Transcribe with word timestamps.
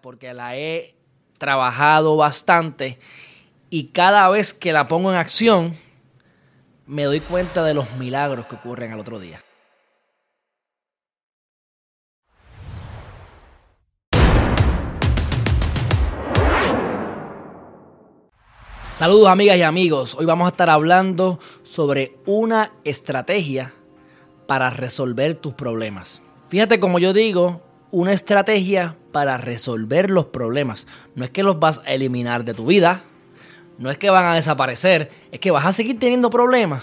porque 0.00 0.34
la 0.34 0.56
he 0.56 0.94
trabajado 1.38 2.16
bastante 2.16 2.98
y 3.70 3.88
cada 3.88 4.28
vez 4.28 4.52
que 4.52 4.72
la 4.72 4.88
pongo 4.88 5.10
en 5.10 5.18
acción 5.18 5.76
me 6.86 7.04
doy 7.04 7.20
cuenta 7.20 7.62
de 7.62 7.74
los 7.74 7.94
milagros 7.96 8.46
que 8.46 8.56
ocurren 8.56 8.92
al 8.92 9.00
otro 9.00 9.20
día. 9.20 9.40
Saludos 18.92 19.28
amigas 19.28 19.56
y 19.56 19.62
amigos, 19.62 20.16
hoy 20.16 20.26
vamos 20.26 20.46
a 20.46 20.50
estar 20.50 20.68
hablando 20.68 21.38
sobre 21.62 22.18
una 22.26 22.72
estrategia 22.84 23.72
para 24.46 24.68
resolver 24.68 25.36
tus 25.36 25.54
problemas. 25.54 26.22
Fíjate 26.48 26.80
como 26.80 26.98
yo 26.98 27.12
digo, 27.12 27.62
una 27.90 28.12
estrategia 28.12 28.96
para 29.12 29.38
resolver 29.38 30.10
los 30.10 30.26
problemas. 30.26 30.86
No 31.14 31.24
es 31.24 31.30
que 31.30 31.42
los 31.42 31.58
vas 31.58 31.82
a 31.84 31.92
eliminar 31.92 32.44
de 32.44 32.54
tu 32.54 32.66
vida, 32.66 33.04
no 33.78 33.90
es 33.90 33.98
que 33.98 34.10
van 34.10 34.26
a 34.26 34.34
desaparecer, 34.34 35.10
es 35.32 35.40
que 35.40 35.50
vas 35.50 35.66
a 35.66 35.72
seguir 35.72 35.98
teniendo 35.98 36.30
problemas, 36.30 36.82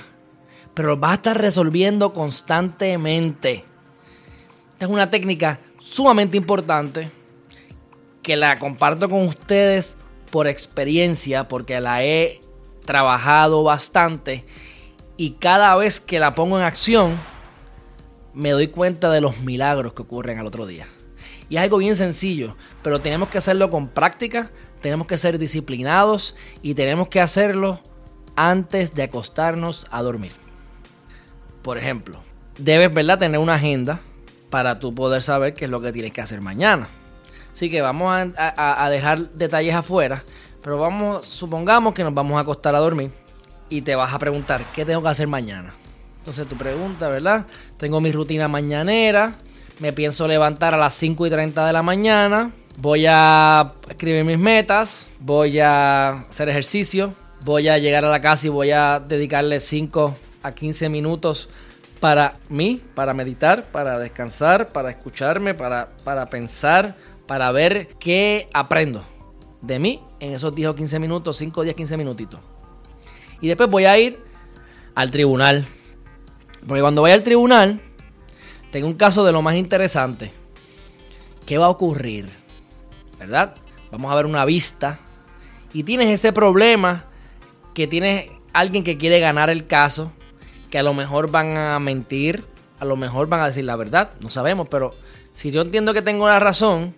pero 0.73 0.89
los 0.89 0.99
vas 0.99 1.11
a 1.11 1.16
estar 1.16 1.38
resolviendo 1.39 2.13
constantemente. 2.13 3.63
Esta 4.73 4.85
es 4.85 4.91
una 4.91 5.09
técnica 5.09 5.59
sumamente 5.80 6.38
importante 6.38 7.11
que 8.21 8.35
la 8.35 8.59
comparto 8.59 9.09
con 9.09 9.21
ustedes 9.25 9.97
por 10.31 10.47
experiencia, 10.47 11.47
porque 11.47 11.80
la 11.80 12.03
he 12.03 12.39
trabajado 12.85 13.63
bastante 13.63 14.44
y 15.17 15.31
cada 15.31 15.75
vez 15.75 15.99
que 15.99 16.19
la 16.19 16.35
pongo 16.35 16.59
en 16.59 16.66
acción, 16.66 17.17
me 18.33 18.52
doy 18.52 18.67
cuenta 18.67 19.09
de 19.09 19.19
los 19.19 19.39
milagros 19.41 19.94
que 19.94 20.03
ocurren 20.03 20.38
al 20.38 20.45
otro 20.45 20.67
día. 20.67 20.88
Y 21.49 21.57
es 21.57 21.63
algo 21.63 21.77
bien 21.77 21.95
sencillo, 21.95 22.55
pero 22.83 22.99
tenemos 22.99 23.29
que 23.29 23.37
hacerlo 23.37 23.69
con 23.69 23.88
práctica, 23.88 24.49
tenemos 24.81 25.07
que 25.07 25.17
ser 25.17 25.38
disciplinados 25.38 26.35
y 26.61 26.73
tenemos 26.73 27.08
que 27.08 27.22
hacerlo 27.22 27.80
antes 28.35 28.94
de 28.94 29.03
acostarnos 29.03 29.85
a 29.91 30.02
dormir. 30.02 30.33
Por 31.61 31.77
ejemplo, 31.77 32.19
debes 32.57 32.94
¿verdad? 32.94 33.19
tener 33.19 33.39
una 33.39 33.55
agenda 33.55 34.02
para 34.49 34.80
tú 34.80 34.94
poder 34.94 35.22
saber 35.22 35.53
qué 35.53 35.66
es 35.66 35.72
lo 35.72 35.81
que 35.81 35.91
tienes 35.91 36.11
que 36.11 36.22
hacer 36.22 36.41
mañana. 36.41 36.88
Así 37.52 37.69
que 37.69 37.81
vamos 37.81 38.16
a, 38.38 38.89
dejar 38.89 39.29
detalles 39.31 39.73
afuera, 39.73 40.23
pero 40.63 40.77
vamos, 40.77 41.25
supongamos 41.25 41.94
que 41.94 42.03
nos 42.03 42.13
vamos 42.13 42.38
a 42.38 42.41
acostar 42.41 42.75
a 42.75 42.79
dormir 42.79 43.11
y 43.67 43.81
te 43.81 43.95
vas 43.95 44.13
a 44.13 44.19
preguntar, 44.19 44.63
¿qué 44.73 44.85
tengo 44.85 45.02
que 45.02 45.09
hacer 45.09 45.27
mañana? 45.27 45.73
Entonces 46.19 46.47
tu 46.47 46.55
pregunta, 46.55 47.07
¿verdad? 47.07 47.47
Tengo 47.77 48.00
mi 48.00 48.11
rutina 48.11 48.47
mañanera, 48.47 49.33
me 49.80 49.94
pienso 49.94 50.28
levantar 50.28 50.73
a 50.73 50.78
las 50.78 50.94
5 50.95 51.28
y 51.28 51.30
30 51.30 51.67
de 51.67 51.73
la 51.73 51.83
mañana. 51.83 52.52
Voy 52.78 53.06
a 53.08 53.73
escribir 53.89 54.23
mis 54.23 54.39
metas. 54.39 55.09
Voy 55.19 55.59
a 55.59 56.09
hacer 56.09 56.50
ejercicio. 56.50 57.14
Voy 57.45 57.67
a 57.67 57.78
llegar 57.78 58.03
a 58.06 58.09
la 58.09 58.22
casa 58.22 58.47
y 58.47 58.50
voy 58.50 58.72
a 58.72 59.00
dedicarle 59.00 59.59
5 59.59 60.16
a 60.44 60.52
15 60.52 60.89
minutos 60.89 61.50
para 62.00 62.38
mí, 62.50 62.81
para 62.94 63.14
meditar, 63.14 63.72
para 63.72 64.00
descansar, 64.00 64.69
para 64.69 64.89
escucharme, 64.89 65.53
para, 65.53 65.89
para 66.03 66.30
pensar, 66.30 66.95
para 67.25 67.52
ver 67.52 67.88
qué 68.00 68.47
aprendo 68.53 69.03
de 69.62 69.80
mí 69.80 70.02
en 70.19 70.34
esos 70.34 70.53
10 70.53 70.69
o 70.69 70.75
15 70.75 71.00
minutos, 71.00 71.38
5, 71.38 71.64
10, 71.64 71.75
15 71.75 71.97
minutitos. 71.97 72.39
Y 73.41 73.47
después 73.47 73.69
voy 73.69 73.86
a 73.86 73.97
ir 73.97 74.19
al 74.95 75.12
tribunal. 75.12 75.66
Porque 76.67 76.81
cuando 76.81 77.03
vaya 77.03 77.16
al 77.16 77.23
tribunal, 77.23 77.80
tengo 78.78 78.89
un 78.89 78.94
caso 78.94 79.25
de 79.25 79.31
lo 79.31 79.42
más 79.42 79.56
interesante. 79.56 80.31
¿Qué 81.47 81.58
va 81.58 81.66
a 81.66 81.70
ocurrir? 81.70 82.30
¿Verdad? 83.17 83.56
Vamos 83.92 84.11
a 84.11 84.16
ver 84.16 84.28
una 84.28 84.45
vista. 84.45 85.00
Y 85.73 85.81
tienes 85.81 86.09
ese 86.09 86.31
problema 86.31 87.06
que 87.73 87.88
tienes 87.88 88.30
alguien 88.53 88.84
que 88.84 89.00
quiere 89.00 89.19
ganar 89.19 89.50
el 89.50 89.66
caso, 89.66 90.11
que 90.69 90.78
a 90.78 90.84
lo 90.84 90.94
mejor 90.94 91.31
van 91.31 91.57
a 91.57 91.79
mentir, 91.79 92.46
a 92.78 92.85
lo 92.85 92.96
mejor 92.96 93.28
van 93.28 93.40
a 93.40 93.47
decir 93.47 93.66
la 93.66 93.75
verdad, 93.78 94.12
no 94.22 94.29
sabemos, 94.29 94.68
pero 94.69 94.94
si 95.31 95.50
yo 95.50 95.62
entiendo 95.62 95.91
que 95.91 96.03
tengo 96.03 96.28
la 96.28 96.40
razón, 96.40 96.94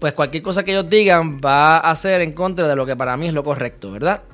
pues 0.00 0.12
cualquier 0.12 0.42
cosa 0.42 0.62
que 0.62 0.72
ellos 0.72 0.90
digan 0.90 1.40
va 1.42 1.78
a 1.78 1.96
ser 1.96 2.20
en 2.20 2.34
contra 2.34 2.68
de 2.68 2.76
lo 2.76 2.84
que 2.84 2.96
para 2.96 3.16
mí 3.16 3.28
es 3.28 3.32
lo 3.32 3.42
correcto, 3.42 3.92
¿verdad? 3.92 4.24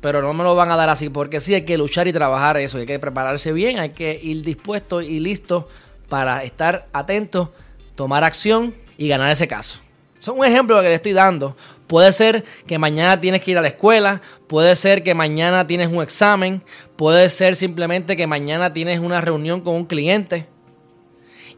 Pero 0.00 0.22
no 0.22 0.32
me 0.34 0.44
lo 0.44 0.54
van 0.54 0.70
a 0.70 0.76
dar 0.76 0.88
así, 0.88 1.08
porque 1.08 1.40
sí 1.40 1.52
hay 1.52 1.64
que 1.64 1.76
luchar 1.76 2.06
y 2.06 2.12
trabajar 2.12 2.58
eso, 2.58 2.78
hay 2.78 2.86
que 2.86 3.00
prepararse 3.00 3.52
bien, 3.52 3.80
hay 3.80 3.90
que 3.90 4.20
ir 4.22 4.44
dispuesto 4.44 5.02
y 5.02 5.18
listo 5.18 5.66
para 6.12 6.42
estar 6.42 6.86
atento, 6.92 7.54
tomar 7.94 8.22
acción 8.22 8.74
y 8.98 9.08
ganar 9.08 9.30
ese 9.30 9.48
caso. 9.48 9.80
es 10.20 10.28
un 10.28 10.44
ejemplo 10.44 10.76
que 10.82 10.88
le 10.88 10.94
estoy 10.96 11.14
dando. 11.14 11.56
Puede 11.86 12.12
ser 12.12 12.44
que 12.66 12.76
mañana 12.76 13.18
tienes 13.18 13.40
que 13.40 13.52
ir 13.52 13.56
a 13.56 13.62
la 13.62 13.68
escuela, 13.68 14.20
puede 14.46 14.76
ser 14.76 15.02
que 15.02 15.14
mañana 15.14 15.66
tienes 15.66 15.90
un 15.90 16.02
examen, 16.02 16.62
puede 16.96 17.30
ser 17.30 17.56
simplemente 17.56 18.14
que 18.14 18.26
mañana 18.26 18.74
tienes 18.74 18.98
una 18.98 19.22
reunión 19.22 19.62
con 19.62 19.74
un 19.74 19.86
cliente 19.86 20.46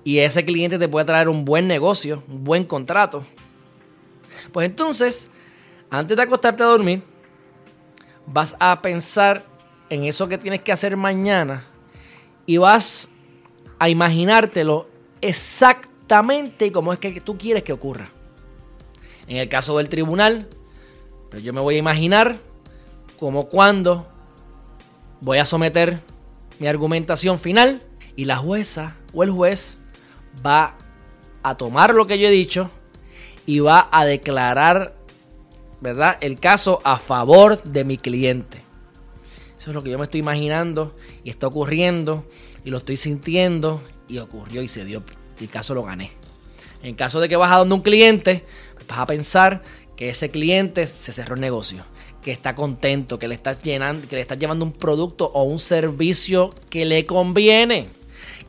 y 0.05 0.19
ese 0.19 0.45
cliente 0.45 0.79
te 0.79 0.87
puede 0.87 1.07
traer 1.07 1.29
un 1.29 1.45
buen 1.45 1.67
negocio, 1.67 2.23
un 2.29 2.45
buen 2.45 2.63
contrato. 2.63 3.25
Pues 4.53 4.67
entonces, 4.67 5.31
antes 5.91 6.17
de 6.17 6.23
acostarte 6.23 6.63
a 6.63 6.67
dormir, 6.67 7.03
vas 8.25 8.55
a 8.61 8.81
pensar 8.81 9.45
en 9.91 10.05
eso 10.05 10.29
que 10.29 10.39
tienes 10.39 10.63
que 10.63 10.71
hacer 10.71 10.97
mañana 10.97 11.65
y 12.47 12.59
vas 12.59 13.09
a 13.79 13.89
imaginártelo 13.89 14.89
exactamente 15.21 16.71
como 16.73 16.93
es 16.93 16.99
que 16.99 17.21
tú 17.21 17.39
quieres 17.39 17.63
que 17.63 17.73
ocurra. 17.73 18.11
En 19.27 19.39
el 19.39 19.49
caso 19.49 19.79
del 19.79 19.89
tribunal, 19.89 20.49
pues 21.31 21.43
yo 21.43 21.53
me 21.53 21.61
voy 21.61 21.77
a 21.77 21.79
imaginar 21.79 22.39
como 23.19 23.49
cuando 23.49 24.07
voy 25.21 25.39
a 25.39 25.47
someter 25.47 26.01
mi 26.59 26.67
argumentación 26.67 27.39
final 27.39 27.83
y 28.17 28.27
la 28.27 28.37
jueza 28.37 28.97
o 29.13 29.23
el 29.23 29.31
juez 29.31 29.79
va 30.45 30.77
a 31.43 31.57
tomar 31.57 31.95
lo 31.95 32.07
que 32.07 32.19
yo 32.19 32.29
he 32.29 32.31
dicho 32.31 32.71
y 33.47 33.61
va 33.61 33.89
a 33.91 34.05
declarar, 34.05 34.95
¿verdad? 35.81 36.19
El 36.21 36.39
caso 36.39 36.81
a 36.85 36.99
favor 36.99 37.63
de 37.63 37.85
mi 37.85 37.99
cliente. 37.99 38.63
Eso 39.59 39.71
es 39.71 39.75
lo 39.75 39.83
que 39.83 39.91
yo 39.91 39.99
me 39.99 40.05
estoy 40.05 40.21
imaginando 40.21 40.95
y 41.23 41.31
está 41.31 41.47
ocurriendo 41.47 42.27
y 42.65 42.71
lo 42.71 42.79
estoy 42.79 42.97
sintiendo 42.97 43.83
y 44.09 44.19
ocurrió 44.19 44.63
y 44.63 44.69
se 44.69 44.85
dio. 44.85 45.03
Y 45.39 45.45
el 45.45 45.51
caso 45.51 45.75
lo 45.75 45.83
gané. 45.83 46.11
En 46.83 46.95
caso 46.95 47.21
de 47.21 47.29
que 47.29 47.37
vas 47.37 47.53
a 47.53 47.59
donde 47.59 47.75
un 47.75 47.83
cliente, 47.83 48.45
vas 48.89 48.99
a 48.99 49.07
pensar 49.07 49.63
que 49.97 50.09
ese 50.09 50.31
cliente 50.31 50.87
se 50.87 51.13
cerró 51.13 51.35
el 51.35 51.41
negocio, 51.41 51.85
que 52.23 52.31
está 52.31 52.55
contento, 52.55 53.19
que 53.19 53.29
le 53.29 53.35
estás 53.35 53.59
llenando, 53.63 54.09
que 54.09 54.17
le 54.17 54.23
estás 54.23 54.39
llevando 54.39 54.65
un 54.65 54.73
producto 54.73 55.31
o 55.33 55.45
un 55.45 55.59
servicio 55.59 56.51
que 56.69 56.85
le 56.85 57.07
conviene. 57.07 57.89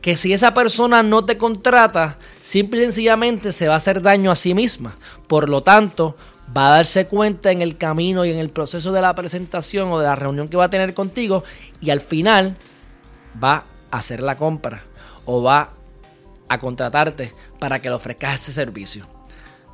Que 0.00 0.16
si 0.16 0.32
esa 0.32 0.54
persona 0.54 1.02
no 1.02 1.24
te 1.24 1.38
contrata, 1.38 2.18
simple 2.40 2.80
y 2.80 2.84
sencillamente 2.84 3.52
se 3.52 3.68
va 3.68 3.74
a 3.74 3.78
hacer 3.78 4.02
daño 4.02 4.30
a 4.30 4.34
sí 4.34 4.54
misma. 4.54 4.96
Por 5.26 5.48
lo 5.48 5.62
tanto, 5.62 6.16
va 6.56 6.68
a 6.68 6.76
darse 6.76 7.06
cuenta 7.06 7.50
en 7.50 7.62
el 7.62 7.76
camino 7.76 8.24
y 8.24 8.30
en 8.30 8.38
el 8.38 8.50
proceso 8.50 8.92
de 8.92 9.00
la 9.00 9.14
presentación 9.14 9.90
o 9.90 9.98
de 9.98 10.06
la 10.06 10.14
reunión 10.14 10.48
que 10.48 10.56
va 10.56 10.64
a 10.64 10.70
tener 10.70 10.94
contigo 10.94 11.42
y 11.80 11.90
al 11.90 12.00
final 12.00 12.56
va 13.42 13.64
hacer 13.90 14.22
la 14.22 14.36
compra 14.36 14.82
o 15.24 15.42
va 15.42 15.72
a 16.48 16.58
contratarte 16.58 17.32
para 17.58 17.80
que 17.80 17.88
le 17.88 17.94
ofrezcas 17.94 18.34
ese 18.34 18.52
servicio. 18.52 19.06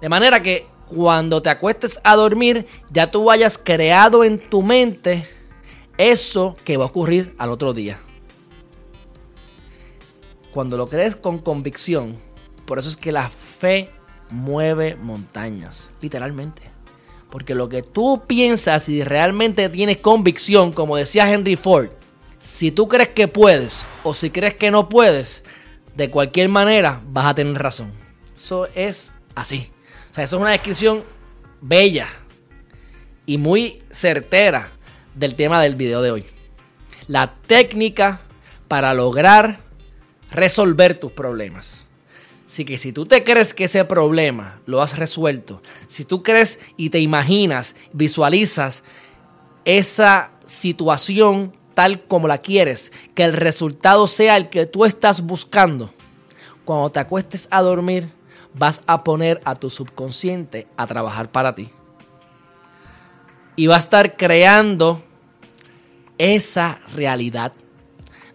De 0.00 0.08
manera 0.08 0.42
que 0.42 0.66
cuando 0.86 1.40
te 1.40 1.50
acuestes 1.50 2.00
a 2.04 2.16
dormir, 2.16 2.66
ya 2.90 3.10
tú 3.10 3.30
hayas 3.30 3.58
creado 3.58 4.24
en 4.24 4.38
tu 4.38 4.62
mente 4.62 5.26
eso 5.96 6.56
que 6.64 6.76
va 6.76 6.84
a 6.84 6.88
ocurrir 6.88 7.34
al 7.38 7.50
otro 7.50 7.72
día. 7.72 7.98
Cuando 10.50 10.76
lo 10.76 10.86
crees 10.86 11.16
con 11.16 11.38
convicción, 11.38 12.14
por 12.66 12.78
eso 12.78 12.88
es 12.88 12.96
que 12.96 13.12
la 13.12 13.28
fe 13.28 13.88
mueve 14.30 14.96
montañas, 14.96 15.90
literalmente. 16.00 16.62
Porque 17.30 17.54
lo 17.54 17.68
que 17.68 17.82
tú 17.82 18.24
piensas 18.26 18.88
y 18.90 19.02
realmente 19.02 19.70
tienes 19.70 19.98
convicción, 19.98 20.72
como 20.72 20.96
decía 20.96 21.32
Henry 21.32 21.56
Ford, 21.56 21.88
si 22.42 22.72
tú 22.72 22.88
crees 22.88 23.10
que 23.10 23.28
puedes 23.28 23.86
o 24.02 24.12
si 24.12 24.30
crees 24.30 24.54
que 24.54 24.72
no 24.72 24.88
puedes, 24.88 25.44
de 25.94 26.10
cualquier 26.10 26.48
manera 26.48 27.00
vas 27.06 27.26
a 27.26 27.34
tener 27.34 27.62
razón. 27.62 27.92
Eso 28.34 28.66
es 28.74 29.12
así. 29.36 29.70
O 30.10 30.14
sea, 30.14 30.24
eso 30.24 30.36
es 30.36 30.42
una 30.42 30.50
descripción 30.50 31.04
bella 31.60 32.08
y 33.26 33.38
muy 33.38 33.82
certera 33.90 34.72
del 35.14 35.36
tema 35.36 35.62
del 35.62 35.76
video 35.76 36.02
de 36.02 36.10
hoy. 36.10 36.24
La 37.06 37.34
técnica 37.46 38.20
para 38.66 38.92
lograr 38.92 39.60
resolver 40.32 40.98
tus 40.98 41.12
problemas. 41.12 41.88
Así 42.44 42.64
que 42.64 42.76
si 42.76 42.92
tú 42.92 43.06
te 43.06 43.22
crees 43.22 43.54
que 43.54 43.64
ese 43.64 43.84
problema 43.84 44.60
lo 44.66 44.82
has 44.82 44.98
resuelto, 44.98 45.62
si 45.86 46.04
tú 46.04 46.22
crees 46.24 46.58
y 46.76 46.90
te 46.90 46.98
imaginas, 46.98 47.76
visualizas 47.92 48.82
esa 49.64 50.32
situación 50.44 51.52
tal 51.74 52.04
como 52.04 52.28
la 52.28 52.38
quieres, 52.38 52.92
que 53.14 53.24
el 53.24 53.32
resultado 53.32 54.06
sea 54.06 54.36
el 54.36 54.50
que 54.50 54.66
tú 54.66 54.84
estás 54.84 55.22
buscando. 55.22 55.90
Cuando 56.64 56.90
te 56.90 57.00
acuestes 57.00 57.48
a 57.50 57.62
dormir, 57.62 58.12
vas 58.54 58.82
a 58.86 59.02
poner 59.04 59.40
a 59.44 59.54
tu 59.54 59.70
subconsciente 59.70 60.66
a 60.76 60.86
trabajar 60.86 61.30
para 61.30 61.54
ti. 61.54 61.70
Y 63.56 63.66
va 63.66 63.76
a 63.76 63.80
estar 63.80 64.16
creando 64.16 65.02
esa 66.18 66.80
realidad. 66.94 67.52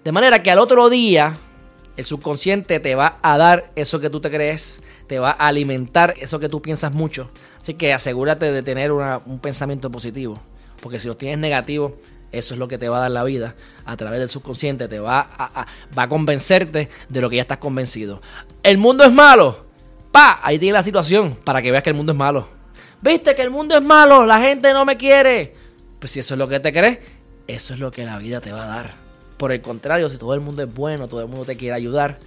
De 0.04 0.12
manera 0.12 0.44
que 0.44 0.52
al 0.52 0.60
otro 0.60 0.90
día 0.90 1.38
el 1.96 2.06
subconsciente 2.06 2.80
te 2.80 2.96
va 2.96 3.18
a 3.22 3.38
dar 3.38 3.72
eso 3.76 4.00
que 4.00 4.10
tú 4.10 4.20
te 4.20 4.30
crees, 4.30 4.84
te 5.08 5.20
va 5.20 5.32
a 5.32 5.48
alimentar 5.48 6.14
eso 6.20 6.40
que 6.40 6.50
tú 6.50 6.62
piensas 6.62 6.94
mucho. 6.94 7.32
Así 7.60 7.74
que 7.74 7.94
asegúrate 7.94 8.52
de 8.52 8.62
tener 8.62 8.92
un 8.92 9.40
pensamiento 9.42 9.90
positivo. 9.90 10.36
Porque 10.82 11.00
si 11.00 11.08
lo 11.08 11.18
tienes 11.18 11.40
negativo, 11.40 11.98
eso 12.32 12.54
es 12.54 12.60
lo 12.60 12.68
que 12.68 12.78
te 12.78 12.90
va 12.90 12.98
a 12.98 13.02
dar 13.02 13.12
la 13.12 13.24
vida 13.24 13.56
a 13.86 13.96
través 13.98 14.20
del 14.20 14.30
subconsciente. 14.30 14.88
Te 14.88 15.00
va 15.00 15.20
a, 15.20 15.66
va 15.98 16.04
a 16.04 16.10
convencerte 16.10 16.90
de 17.10 17.22
lo 17.22 17.30
que 17.30 17.38
ya 17.38 17.42
estás 17.42 17.58
convencido. 17.58 18.22
El 18.64 18.78
mundo 18.78 19.04
es 19.04 19.14
malo. 19.14 19.66
Pa, 20.12 20.40
ahí 20.44 20.60
tiene 20.60 20.74
la 20.74 20.84
situación 20.84 21.38
para 21.44 21.62
que 21.62 21.72
veas 21.72 21.84
que 21.84 21.90
el 21.90 21.96
mundo 21.96 22.12
es 22.12 22.18
malo. 22.18 22.48
¿Viste 23.02 23.36
que 23.36 23.42
el 23.44 23.50
mundo 23.50 23.78
es 23.78 23.84
malo? 23.84 24.26
La 24.26 24.40
gente 24.40 24.74
no 24.74 24.84
me 24.84 24.98
quiere. 24.98 25.54
Pues 26.00 26.12
si 26.12 26.20
eso 26.20 26.34
es 26.34 26.38
lo 26.38 26.48
que 26.48 26.60
te 26.60 26.74
crees, 26.74 27.00
eso 27.48 27.74
es 27.74 27.80
lo 27.80 27.92
que 27.92 28.04
la 28.04 28.18
vida 28.18 28.42
te 28.42 28.52
va 28.52 28.64
a 28.64 28.68
dar. 28.68 28.94
Por 29.38 29.52
el 29.52 29.62
contrario, 29.62 30.10
si 30.10 30.18
todo 30.18 30.34
el 30.34 30.42
mundo 30.42 30.64
es 30.64 30.74
bueno, 30.74 31.08
todo 31.08 31.22
el 31.22 31.28
mundo 31.28 31.46
te 31.46 31.58
quiere 31.58 31.76
ayudar, 31.76 32.18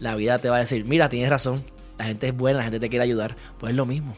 la 0.00 0.14
vida 0.16 0.38
te 0.38 0.48
va 0.48 0.56
a 0.56 0.60
decir, 0.60 0.84
mira, 0.84 1.08
tienes 1.08 1.30
razón, 1.30 1.64
la 1.98 2.06
gente 2.06 2.28
es 2.28 2.36
buena, 2.36 2.58
la 2.58 2.64
gente 2.64 2.80
te 2.80 2.88
quiere 2.88 3.04
ayudar. 3.04 3.36
Pues 3.58 3.70
es 3.70 3.76
lo 3.76 3.86
mismo. 3.86 4.12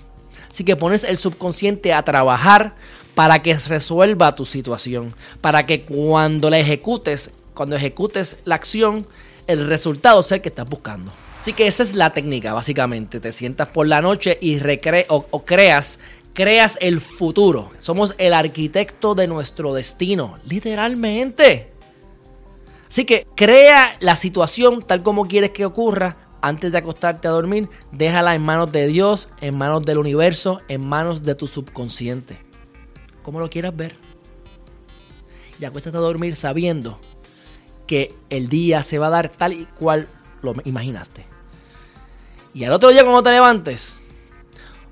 Así 0.48 0.64
que 0.64 0.76
pones 0.76 1.04
el 1.04 1.16
subconsciente 1.16 1.92
a 1.92 2.02
trabajar 2.02 2.74
para 3.14 3.40
que 3.40 3.54
resuelva 3.54 4.34
tu 4.34 4.44
situación, 4.44 5.14
para 5.40 5.66
que 5.66 5.82
cuando 5.82 6.48
la 6.48 6.58
ejecutes, 6.58 7.32
cuando 7.54 7.76
ejecutes 7.76 8.38
la 8.44 8.54
acción, 8.54 9.06
el 9.46 9.66
resultado 9.66 10.22
sea 10.22 10.36
el 10.36 10.42
que 10.42 10.48
estás 10.48 10.68
buscando. 10.68 11.12
Así 11.40 11.52
que 11.52 11.66
esa 11.66 11.82
es 11.82 11.94
la 11.94 12.12
técnica, 12.12 12.52
básicamente. 12.52 13.18
Te 13.18 13.32
sientas 13.32 13.68
por 13.68 13.86
la 13.86 14.02
noche 14.02 14.38
y 14.40 14.58
creas, 14.58 15.98
creas 16.34 16.78
el 16.80 17.00
futuro. 17.00 17.70
Somos 17.78 18.14
el 18.18 18.34
arquitecto 18.34 19.14
de 19.14 19.26
nuestro 19.26 19.74
destino, 19.74 20.38
literalmente. 20.46 21.72
Así 22.88 23.04
que 23.04 23.26
crea 23.34 23.96
la 24.00 24.16
situación 24.16 24.82
tal 24.82 25.02
como 25.02 25.26
quieres 25.26 25.50
que 25.50 25.64
ocurra 25.64 26.16
antes 26.42 26.72
de 26.72 26.78
acostarte 26.78 27.28
a 27.28 27.32
dormir. 27.32 27.68
Déjala 27.92 28.34
en 28.34 28.42
manos 28.42 28.70
de 28.70 28.86
Dios, 28.86 29.28
en 29.40 29.56
manos 29.56 29.82
del 29.82 29.98
universo, 29.98 30.60
en 30.68 30.86
manos 30.88 31.22
de 31.22 31.34
tu 31.34 31.46
subconsciente. 31.46 32.38
Como 33.22 33.40
lo 33.40 33.50
quieras 33.50 33.76
ver. 33.76 33.96
Y 35.58 35.64
acuéstate 35.64 35.96
a 35.96 36.00
dormir 36.00 36.36
sabiendo 36.36 36.98
que 37.86 38.14
el 38.30 38.48
día 38.48 38.82
se 38.82 38.98
va 38.98 39.08
a 39.08 39.10
dar 39.10 39.28
tal 39.28 39.52
y 39.52 39.66
cual 39.66 40.08
lo 40.42 40.54
imaginaste. 40.64 41.26
Y 42.54 42.64
al 42.64 42.72
otro 42.72 42.90
día 42.90 43.02
cuando 43.02 43.22
te 43.22 43.30
levantes, 43.30 44.00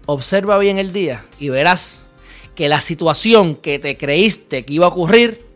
observa 0.06 0.59
bien 0.59 0.79
el 0.79 0.93
día 0.93 1.25
y 1.39 1.49
verás 1.49 2.06
que 2.55 2.69
la 2.69 2.81
situación 2.81 3.56
que 3.56 3.79
te 3.79 3.97
creíste 3.97 4.65
que 4.65 4.75
iba 4.75 4.87
a 4.87 4.89
ocurrir 4.89 5.47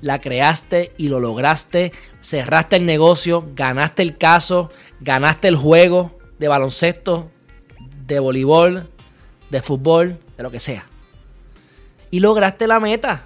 la 0.00 0.20
creaste 0.20 0.92
y 0.96 1.08
lo 1.08 1.20
lograste, 1.20 1.92
cerraste 2.22 2.76
el 2.76 2.86
negocio, 2.86 3.48
ganaste 3.54 4.02
el 4.02 4.16
caso, 4.16 4.70
ganaste 5.00 5.48
el 5.48 5.56
juego 5.56 6.18
de 6.38 6.48
baloncesto, 6.48 7.30
de 8.06 8.18
voleibol, 8.20 8.88
de 9.50 9.62
fútbol, 9.62 10.18
de 10.36 10.42
lo 10.42 10.50
que 10.50 10.60
sea. 10.60 10.86
Y 12.10 12.20
lograste 12.20 12.66
la 12.66 12.80
meta, 12.80 13.24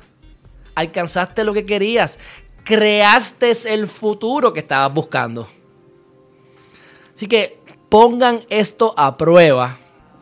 alcanzaste 0.74 1.44
lo 1.44 1.52
que 1.52 1.66
querías, 1.66 2.18
creaste 2.64 3.52
el 3.72 3.86
futuro 3.88 4.52
que 4.52 4.60
estabas 4.60 4.92
buscando. 4.92 5.48
Así 7.14 7.26
que 7.26 7.60
pongan 7.88 8.40
esto 8.48 8.94
a 8.96 9.16
prueba. 9.16 9.78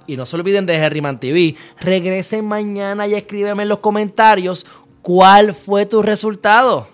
Y 0.06 0.16
no 0.16 0.26
se 0.26 0.36
olviden 0.36 0.66
de 0.66 0.74
Herriman 0.74 1.20
TV. 1.20 1.54
Regresen 1.80 2.44
mañana 2.44 3.06
y 3.06 3.14
escríbeme 3.14 3.62
en 3.62 3.68
los 3.68 3.78
comentarios 3.78 4.66
cuál 5.00 5.54
fue 5.54 5.86
tu 5.86 6.02
resultado. 6.02 6.88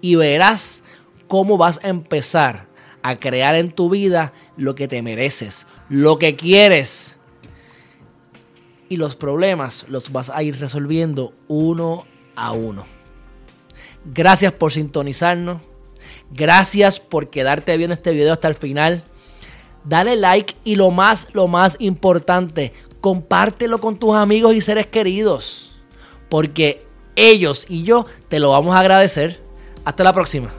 Y 0.00 0.14
verás 0.14 0.84
cómo 1.28 1.58
vas 1.58 1.84
a 1.84 1.88
empezar 1.88 2.69
a 3.02 3.16
crear 3.16 3.54
en 3.54 3.70
tu 3.70 3.90
vida 3.90 4.32
lo 4.56 4.74
que 4.74 4.88
te 4.88 5.02
mereces, 5.02 5.66
lo 5.88 6.18
que 6.18 6.36
quieres. 6.36 7.16
Y 8.88 8.96
los 8.96 9.16
problemas 9.16 9.86
los 9.88 10.10
vas 10.10 10.30
a 10.30 10.42
ir 10.42 10.58
resolviendo 10.58 11.32
uno 11.48 12.06
a 12.34 12.52
uno. 12.52 12.84
Gracias 14.04 14.52
por 14.52 14.72
sintonizarnos. 14.72 15.62
Gracias 16.32 17.00
por 17.00 17.30
quedarte 17.30 17.76
viendo 17.76 17.94
este 17.94 18.12
video 18.12 18.32
hasta 18.32 18.48
el 18.48 18.54
final. 18.54 19.02
Dale 19.84 20.16
like 20.16 20.54
y 20.64 20.76
lo 20.76 20.90
más, 20.90 21.28
lo 21.34 21.48
más 21.48 21.76
importante, 21.80 22.72
compártelo 23.00 23.78
con 23.78 23.98
tus 23.98 24.14
amigos 24.14 24.54
y 24.54 24.60
seres 24.60 24.86
queridos. 24.86 25.80
Porque 26.28 26.86
ellos 27.16 27.66
y 27.68 27.82
yo 27.82 28.04
te 28.28 28.40
lo 28.40 28.50
vamos 28.50 28.74
a 28.74 28.80
agradecer. 28.80 29.40
Hasta 29.84 30.04
la 30.04 30.12
próxima. 30.12 30.50